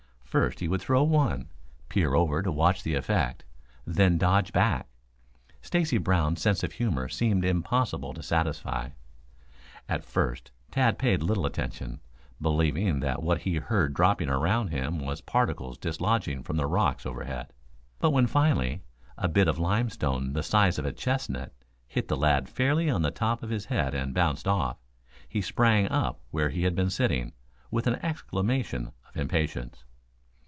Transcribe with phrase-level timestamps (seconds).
[0.31, 1.49] First he would throw one,
[1.89, 3.43] peer over to watch the effect,
[3.85, 4.87] then dodge back.
[5.61, 8.91] Stacy Brown's sense of humor seemed impossible to satisfy.
[9.89, 11.99] At first Tad paid little attention,
[12.39, 17.51] believing that what he heard dropping about him was particles dislodged from the rocks overhead.
[17.99, 18.83] But when finally,
[19.17, 21.51] a bit of limestone the size of a chestnut
[21.89, 24.77] hit the lad fairly on the top of his head and bounded off,
[25.27, 27.33] he sprang up from where he had been sitting,
[27.69, 29.83] with an exclamation of impatience.